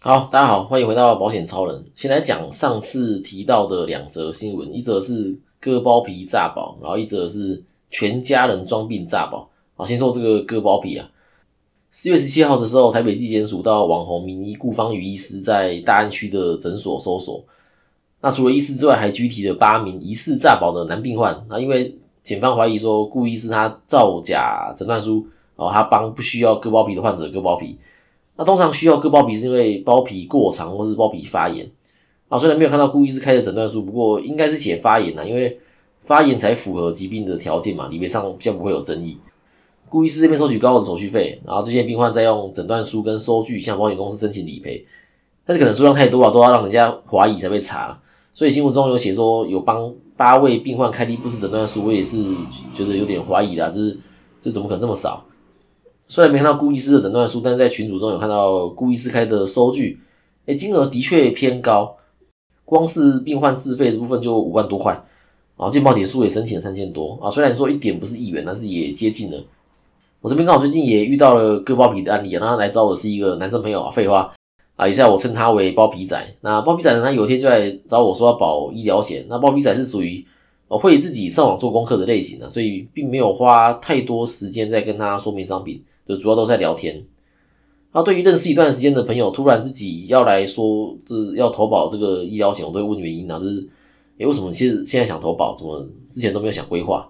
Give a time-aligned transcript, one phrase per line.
[0.00, 1.84] 好，大家好，欢迎回到保险超人。
[1.96, 9.50] 先来讲上次提到的两则新闻，一则是割包皮诈保，然后一则是全家人装病诈保。
[9.74, 11.10] 好，先说这个割包皮啊。
[11.90, 17.42] 四月十七号的时候，台北地检署到网红名医顾方宇医师在大安区的诊所搜索，
[18.20, 21.44] 那除了医师之外，还拘提了八名疑似诈保的男病患。
[21.48, 25.26] 那因为检方怀疑说顾医师他造假诊断书，
[25.56, 27.76] 哦，他帮不需要割包皮的患者割包皮。
[28.38, 31.68] 那通常需要割包皮是因为包皮过长或是包皮发炎
[32.28, 32.38] 啊。
[32.38, 35.58] 虽然没有看到顾医师开的诊断书，不过应该是写发炎啊，因为
[36.00, 39.18] 发炎才符合疾病的条件嘛，理赔上比较不会有争议。
[39.88, 44.86] 顾医师这边收取高额的手续费，然后这些病患再用诊断书跟收据向保险公司申请理赔，
[45.44, 48.00] 但是可能数量太多了，都要让人家怀疑才被查。
[48.32, 52.22] 所以新闻中有写说有帮八位病患开立不实诊断书，我也是
[52.72, 53.98] 觉得有点怀疑啦，就是
[54.40, 55.24] 这怎么可能这么少？
[56.08, 60.00] 虽然没看到顾医师的诊断书，但是在群组中有看到顾医师开的收据，
[60.46, 61.94] 哎，金额的确偏高，
[62.64, 64.92] 光是病患自费的部分就五万多块，
[65.56, 67.30] 然后健保点数也申请了三千多啊。
[67.30, 69.38] 虽然说一点不是亿元，但是也接近了。
[70.22, 74.34] 我这边刚好最近也遇到了割包皮的案例，然后来找我是一个男生朋友啊，废话
[74.76, 76.34] 啊，以下我称他为包皮仔。
[76.40, 79.26] 那包皮仔呢，他有天就来找我说要保医疗险。
[79.28, 80.26] 那包皮仔是属于
[80.68, 85.84] 会自己上网做功课的类型的，所以并没有花太多时间在跟他说明商品。
[86.08, 86.94] 就主要都在聊天，
[87.92, 93.68] 然后对于认识一段时间的朋友，突然自己要来说这要投保这个医疗险，我都会问原因啊，就是
[94.16, 97.08] 诶为什么其实现在想投保，怎么之前都没有想规划？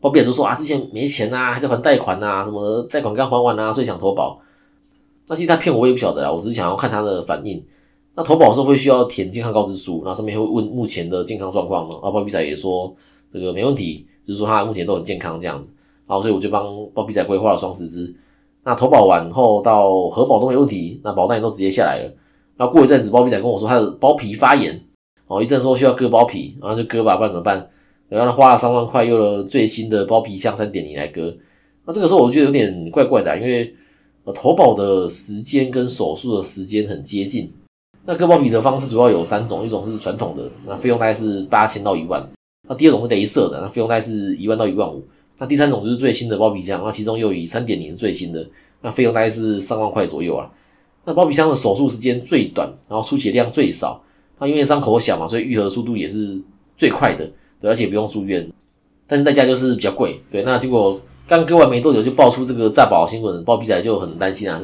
[0.00, 4.38] 包比尔就说啊，之前没钱呐，还在还贷款呐，什么贷款刚还完啊，所以想投保。
[5.28, 7.64] 那其实他骗我，我也不晓得啊，我只是想要看他的反应。
[8.14, 11.96] 那投保的时候会需要填健康告知书，然后上面会问目前的健康状况嘛？
[12.02, 12.94] 啊，包比仔也说
[13.32, 15.72] 这个没问题，就是说他目前都很健康这样子。
[16.06, 18.14] 然后，所以我就帮包皮仔规划了双十支。
[18.64, 22.12] 那投保完后到核保都没问题，那保单也都直接下来了。
[22.56, 24.80] 那过一阵子，包皮仔跟我说他的包皮发炎，
[25.26, 27.68] 哦，医生说需要割包皮，然后就割吧，不然怎么办？
[28.08, 31.34] 然后他花了三万块，用了最新的包皮箱三点零来割。
[31.84, 33.74] 那这个时候我觉得有点怪怪的，因为
[34.24, 37.52] 呃投保的时间跟手术的时间很接近。
[38.04, 42.20] 那割包皮的方式主要有三种，一种是传统的，那费用大概是八千到一万；
[42.68, 45.04] 那第二种是镭射的，那费用大概是一万到一万五。
[45.38, 48.48] 那第三种就是最新的包皮箱，那其中又以三点零是最新的，
[48.80, 50.50] 那费用大概是三万块左右啊。
[51.04, 54.02] 那包皮箱的手术时间最短，然后出血量最少，
[54.38, 56.40] 那因为伤口小嘛，所以愈合速度也是
[56.76, 57.30] 最快的，
[57.60, 58.50] 对，而且不用住院，
[59.06, 60.42] 但是代价就是比较贵，对。
[60.42, 64.60] 那结果刚割完没多久就爆出这个诈保新闻，包皮仔就很担心啊。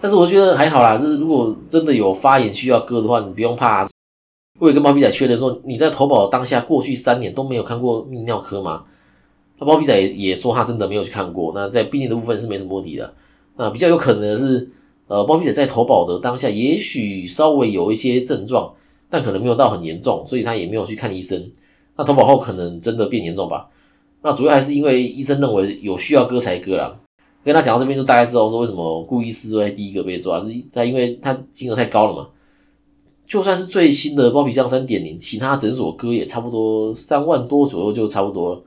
[0.00, 3.88] 但是我觉得还好啦，就是如果真的有发炎需要割的话，你不用怕。
[4.58, 8.84] 我也跟包皮仔确认说，你在投保当下过去三年都没有看过泌尿科吗？
[9.60, 13.12] 那包皮仔也也说他真的没有去看过，那在病例的部分是没什么问题的。
[13.56, 14.70] 那比较有可能的是，
[15.06, 18.72] 呃，包皮仔在投保的当下，也许稍微有一些症状，
[19.10, 21.52] 但可能没有到很严重，所以他也没有去看医生。
[21.96, 23.68] 那投保后可能真的变严重吧？
[24.22, 26.98] 那主要还是因为医生认为有需要割才割啦。
[27.44, 32.28] 跟他讲到这边，就大概知道说为什么顾医师会第一个被抓，是在因为他金额太高了嘛。
[33.26, 38.62] 就算是最新的包皮箱三点零，其他诊所割也差不多三万多左右，就差不多了。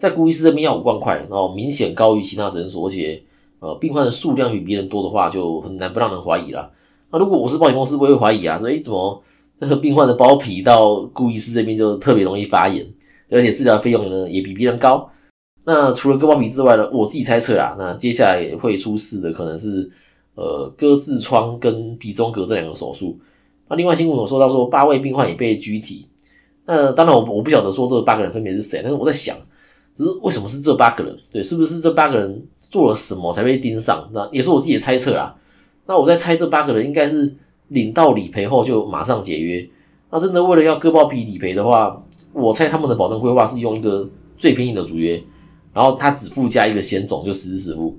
[0.00, 3.22] 在顾医师这边要五万块，然后明显高于其他诊所，而且
[3.58, 6.72] 呃病患的数量比别人多的话，就很难不让人怀疑了。
[7.12, 9.22] 那如果我是保险公司，我会怀疑啊，说诶怎么
[9.58, 12.82] 那个病患的包皮到顾医师这边就特别容易发炎，
[13.28, 15.06] 而且治疗费用呢也比别人高。
[15.64, 19.90] 那除了割包皮之外呢，我自己猜测啦，那接下来会出事的可能是
[20.34, 23.18] 呃割痔疮跟鼻中隔这两个手术。
[23.68, 26.06] 那另外新闻有说到说八位病患也被拘提，
[26.64, 29.36] 那当然我我不晓得说这八个人分别是谁，但是我在想。
[29.92, 31.16] 只是为什么是这八个人？
[31.30, 34.08] 对，是不是这八个人做了什么才被盯上？
[34.12, 35.34] 那也是我自己的猜测啦。
[35.86, 37.34] 那我在猜这八个人应该是
[37.68, 39.68] 领到理赔后就马上解约。
[40.10, 42.00] 那真的为了要割包皮理赔的话，
[42.32, 44.08] 我猜他们的保证规划是用一个
[44.38, 45.22] 最便宜的主约，
[45.72, 47.98] 然后他只附加一个险种，就实质实付，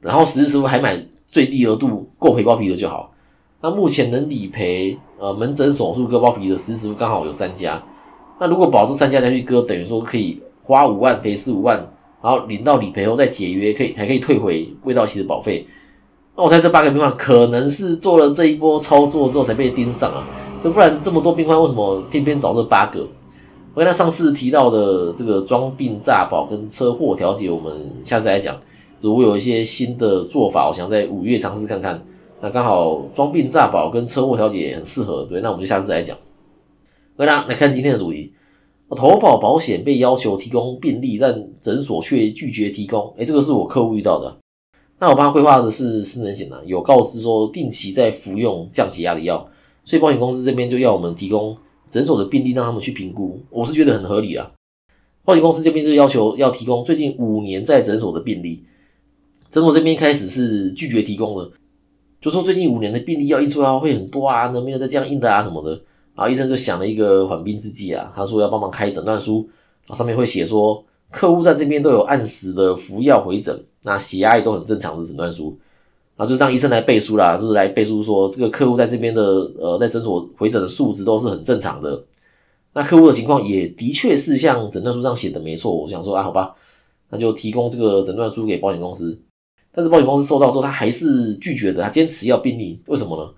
[0.00, 3.12] 然后实质实付还买最低额度够赔包皮的就好。
[3.60, 7.82] 那目前能理赔呃门诊手术割包皮的实质实付刚好有三家。
[8.40, 10.40] 那如果保这三家再去割，等于说可以。
[10.72, 11.76] 花五万赔四五万，
[12.22, 15.66] 然后领到理赔后再解约，可以还可以退回未到期的保费。
[16.34, 20.26] 那我猜这八个病患可能是做了这一波操作之后才被盯上啊，
[20.64, 23.06] 就不然这么多病患为什么偏偏找这八个？
[23.74, 28.56] 我跟他上次提到的这个装病诈保跟车祸调解，我们下次来讲。
[29.00, 32.02] 如果有一些新的做法，我想在五月尝试看看。
[32.40, 36.16] 那刚好装病诈保跟车祸调解很适合，对，那我们就下次来讲。
[37.16, 38.32] 大家来看今天的主题。
[38.94, 43.14] 投保保险被要求提供病历，但诊所却拒绝提供。
[43.16, 44.38] 诶，这个是我客户遇到的。
[44.98, 49.48] 那我帮他规划的是失能险啊，有告知说定期在服用降血压的药，
[49.84, 51.56] 所以保险公司这边就要我们提供
[51.88, 54.52] 诊所的病历让他们去评估，我是觉得很合理啊。
[55.24, 58.62] 保险公司这边就要求要提供最近五年在诊所的病历，
[59.50, 61.50] 诊所这边开始是拒绝提供的，
[62.20, 65.80] 就说最近五年的病历要印出来会很多啊，能不能再这样印的啊什么的。
[66.14, 69.48] 然后医生就想了一个缓兵之计啊，他说要帮忙开诊断书，
[69.86, 75.58] 然后上面会写说客户在这边都有按时的服药回诊，那血压也都很正常的诊断书，
[76.16, 79.22] 然后就是让医生来背书啦，就是来背书说这个客户在这边的
[79.58, 82.04] 呃在诊所回诊的数值都是很正常的，
[82.74, 86.54] 那客户的情况也的确是像诊断书上写的没错，我想说啊好吧，
[87.10, 89.18] 那就提供这个诊断书给保险公司，
[89.74, 93.30] 但是保险公司收到之后他还是拒绝的，他坚持要病历，为什么呢？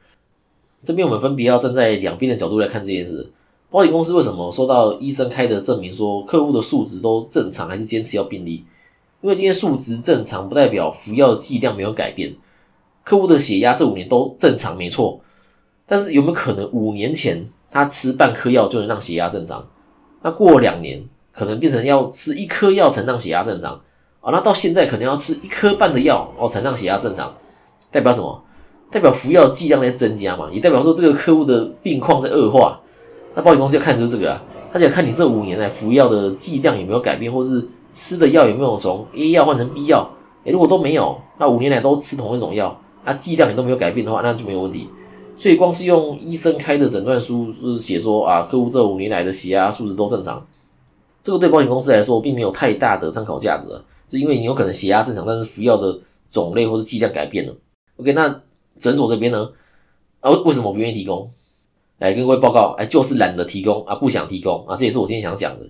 [0.84, 3.32] 这边我们分别要站在两边的角度来看这件事。
[3.70, 8.64] 保险公司为什么收到医生开的证明说客户的数值都正常，还是坚持要病历？
[9.20, 12.36] 因为今天数值正常不代表服药剂量没有改变。
[13.02, 15.20] 客户的血压这五年都正常，没错。
[15.86, 19.66] 但是有没有可能五年前他吃半颗药就能让血压正常？
[20.22, 23.72] 那过两年可能变成要吃一颗药才能让血压正常
[24.20, 24.30] 啊？
[24.30, 27.34] 那到现在可能要吃一颗半的药哦才能让血压正常，
[27.90, 28.44] 代表什么？
[28.94, 32.78] 代表服药剂量在增加嘛，也代表说这个客户的病况在恶化。
[33.34, 34.40] 那保险公司要看就是这个啊，
[34.72, 40.08] 他想看你这五年来服药的剂量有没有改变，或是吃的药有没有从 A 药换成 B 药。
[40.44, 44.88] 诶，如果都没有，那五年来都吃同一种药，那剂量也都没有改变的话，那就没有问题。
[45.36, 50.46] 所以光是用医生开的诊断书就是写说啊，客户这五年来的血压数值都正常，
[51.20, 53.66] 这个对保险公司来说并没有太大的参考价值，
[54.06, 55.98] 是因为你有可能血压正常，但是服药的
[56.30, 57.52] 种类或是剂量改变了。
[57.96, 58.40] OK，那。
[58.84, 59.50] 诊所这边呢，
[60.20, 61.30] 啊，为什么不愿意提供？
[61.98, 65.66] 来跟各位报告，哎，就是懒得提供啊，不想提供啊，这也是我今天想讲的。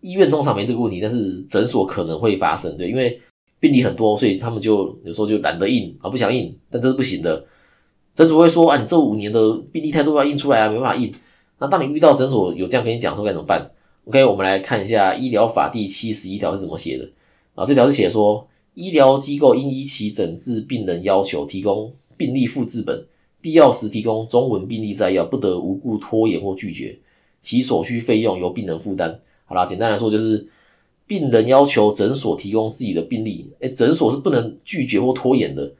[0.00, 3.20] 医院通常没这个问题，但是诊所可能会发生，对，因为
[3.60, 7.44] 病例很多，所以他们就有时候就懒得印啊，不想印，但这是不行的。
[8.14, 11.12] 诊所会说啊，你这五年的病例太多要印出来啊，没办法印。
[11.58, 13.70] 那当你遇到诊所有这样跟你讲说该怎么办
[14.06, 17.10] ？OK，我们来看一下医疗法第七十一条是怎么写的
[17.54, 17.66] 啊？
[17.66, 21.92] 这条是写说，医疗机构应依其诊治病人要求提供。
[22.16, 23.06] 病历附字本，
[23.40, 26.98] 必要时提供中文病历摘要，不得无故拖延或拒绝。
[27.40, 29.20] 其所需费用由病人负担。
[29.44, 30.48] 好啦，简单来说就是
[31.06, 35.72] 病人要求诊所提供自己的病历，诶，诊所是不能拒绝或拖延的。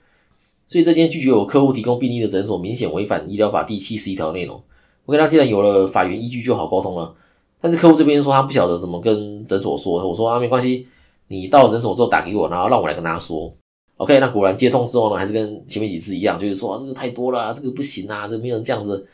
[0.68, 4.62] 所以这间拒绝有客户提供病历的诊所，明显违反医疗法第七十一条内容。
[5.04, 7.14] 我跟他既然有了法源依据，就好沟通了。
[7.60, 10.86] 但是客户这边说他不晓得怎么跟诊所说，我说啊没关系，
[11.28, 13.52] 你到诊所之后打给我，然后让我来跟他说。
[13.96, 19.06] OK，那果然接通之后呢，还是跟前面几次一样，就是说啊，这个太多了，这个不行啊，这没有这样子。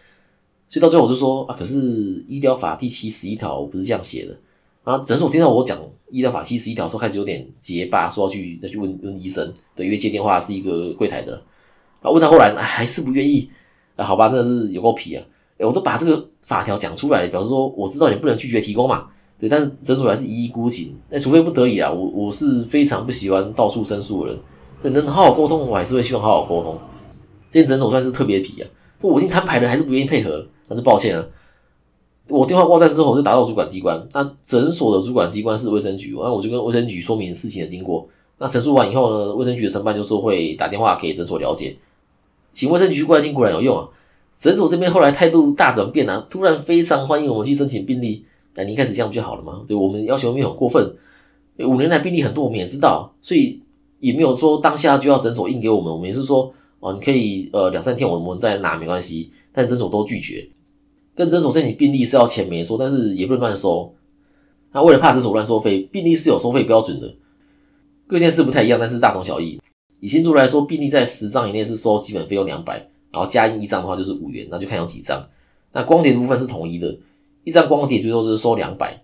[0.68, 4.36] 所以到最后我就说啊，可是医疗法第七十一条不是这样写的。
[4.84, 5.78] 然后诊所听到我讲
[6.10, 9.52] 医疗法七十一条，时候开始有点结巴，说要去再去问问医生。
[9.76, 11.32] 对，因为接电话是一个柜台的，
[12.00, 13.50] 然后问到后来还是不愿意。
[13.94, 15.22] 啊，好吧，真的是有够皮啊！
[15.58, 19.06] 哎，我都把这个法条讲出来，表示说我知道你不能拒绝提供嘛。
[19.38, 20.96] 对，但是诊所还是一意孤行。
[21.10, 24.40] 那除非不得已啊，我我是非常不喜欢到处申诉的人。
[24.90, 26.78] 能好好沟通，我还是会希望好好沟通。
[27.48, 28.68] 这间诊所算是特别皮啊，
[28.98, 31.24] 这我已经摊牌了，还是不愿意配合，那是抱歉啊。
[32.28, 38.08] 我电话挂断之后，我就打到主管机关，那诊所的主管机关是卫生局，那我就跟卫生局说明事情的经过。
[38.38, 41.76] 那陈述完以后呢，卫生局的承办就说会打电话给诊所了解，
[42.52, 43.88] 请卫生局去关心，果然有用啊。
[44.34, 48.24] 诊所这边后来态度大转变啊，突然非常欢迎我们去申请病例。
[48.54, 49.62] 那你一开始这样不就好了吗？
[49.66, 50.96] 对我们要求没有过分，
[51.58, 53.61] 五年来病例很多，我们也知道，所以。
[54.02, 60.44] 也没有说当下就要诊所印给我们，我们也是说哦，你可以呃两三天我们再拿没关系，但诊所都拒绝。
[61.14, 63.94] 跟诊所申请病历是要钱没错，但是也不能乱收。
[64.72, 67.14] 那为了怕诊所乱收费，病历是有收费标准的，
[68.08, 69.60] 各县市不太一样，但是大同小异。
[70.00, 72.78] 以新竹来说，病历在十张以内是收基本费用两百，
[73.12, 75.24] 然后加印一张的话就是五元，那就看有几张。
[75.72, 76.98] 那光碟的部分是统一的，
[77.44, 79.00] 一张光碟最多是收两百。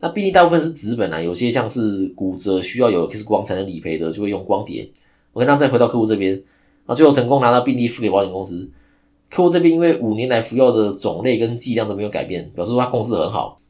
[0.00, 4.88] 那病例大部分是纸本啊，有些像是骨折需要有 X 光才能理赔的，就会用光碟。
[5.32, 6.40] 我跟他再回到客户这边，
[6.86, 8.70] 啊，最后成功拿到病例付给保险公司。
[9.28, 13.60] 客户这边因为五年来服药的种类跟剂量都没有改变，表示说他控制很好。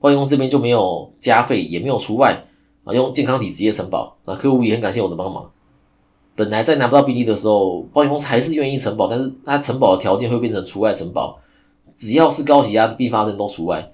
[0.00, 2.44] 保险公司这边就没有加费，也没有除外
[2.82, 4.16] 啊，用健康体直接承保。
[4.26, 5.50] 那客户也很感谢我的帮忙。
[6.36, 11.38] 本来在拿不到病例的时候，保险公司还是愿意承保，但是他承保的条件会变成除外承保，
[11.94, 13.93] 只要是高血压的并发症都除外。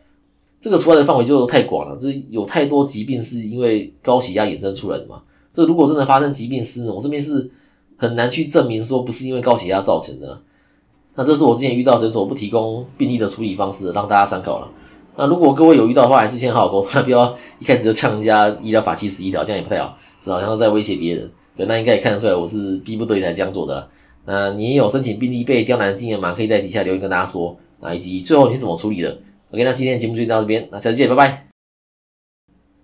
[0.61, 5.23] 这个出来的范围就太广了，这有太多疾病是因为高血压衍生出来的嘛。
[5.52, 7.50] 这如果真的发生疾病是，我这边是
[7.97, 10.40] 很难去证明说不是因为高血压造成的。
[11.14, 14.71] 那这是我之前遇到诊所不提供病例的处理方式，让大家参考了。
[15.17, 21.31] 那如果各位有遇到的话，还是先好好沟通，不要一开始就呛人家医疗法七十一条，这样也不太好，这好像在威胁别人。
[21.57, 23.88] 对，那应该也看得出来，我是逼不得已才这样做的。
[24.25, 26.33] 那你也有申请病例被刁难的经验吗？
[26.33, 27.57] 可以在底下留言跟大家说。
[27.81, 29.19] 那以及最后你是怎么处理的？
[29.50, 31.50] ok，那今天的节目就到这边，那下次见，拜拜。